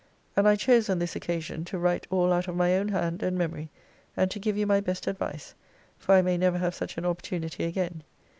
[0.35, 3.37] And I chose, on this occasion, to write all out of my own hand and
[3.37, 3.69] memory;
[4.17, 5.53] and to give you my best advice;
[5.99, 8.01] for I may never have such an opportunity again.